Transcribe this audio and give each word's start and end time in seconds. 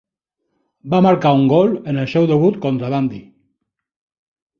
Va 0.93 1.01
marcar 1.05 1.33
un 1.39 1.43
gol 1.51 1.75
en 1.91 1.99
el 2.03 2.07
seu 2.13 2.25
debut 2.31 2.57
contra 2.65 2.91
Dundee. 2.95 3.21